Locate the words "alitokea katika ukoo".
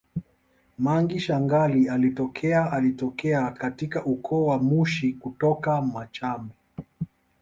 2.71-4.45